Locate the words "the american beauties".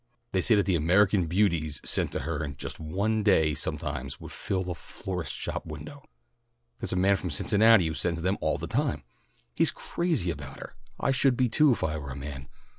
0.65-1.79